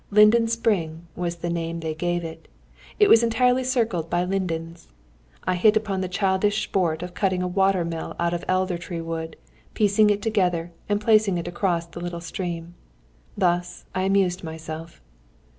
[0.09, 2.47] "Linden spring" was the name they gave it.
[2.99, 4.87] It was entirely circled by lindens.
[5.43, 8.99] I hit upon the childish sport of cutting a water mill out of elder tree
[8.99, 9.35] wood,
[9.75, 12.73] piecing it together, and placing it across the little stream.
[13.37, 15.03] Thus I amused myself.